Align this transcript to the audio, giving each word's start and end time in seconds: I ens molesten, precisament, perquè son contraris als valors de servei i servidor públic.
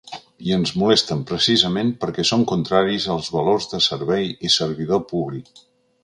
I 0.45 0.53
ens 0.53 0.69
molesten, 0.83 1.19
precisament, 1.31 1.91
perquè 2.05 2.25
son 2.29 2.45
contraris 2.51 3.05
als 3.15 3.29
valors 3.35 3.67
de 3.75 3.81
servei 3.89 4.25
i 4.49 4.51
servidor 4.55 5.05
públic. 5.13 5.53